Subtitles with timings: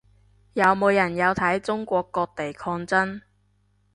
[0.53, 3.21] 有冇人有睇中國各地抗爭